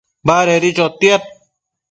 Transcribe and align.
Badedi 0.27 0.71
chotiad 0.79 1.21